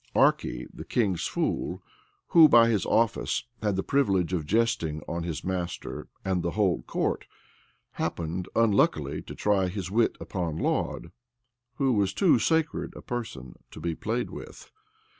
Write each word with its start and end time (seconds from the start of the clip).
Archy, 0.15 0.65
the 0.73 0.83
king's 0.83 1.27
fool, 1.27 1.83
who 2.29 2.49
by 2.49 2.67
his 2.67 2.87
office 2.87 3.43
had 3.61 3.75
the 3.75 3.83
privilege 3.83 4.33
of 4.33 4.47
jesting 4.47 5.03
on 5.07 5.21
his 5.21 5.43
master 5.43 6.07
and 6.25 6.41
the 6.41 6.49
whole 6.57 6.81
court, 6.87 7.27
happened 7.91 8.49
unluckily 8.55 9.21
to 9.21 9.35
try 9.35 9.67
his 9.67 9.91
wit 9.91 10.15
upon 10.19 10.57
Laud, 10.57 11.11
who 11.75 11.93
was 11.93 12.15
too 12.15 12.39
sacred 12.39 12.95
a 12.95 13.01
person 13.03 13.53
to 13.69 13.79
be 13.79 13.93
played 13.93 14.31
with. 14.31 14.71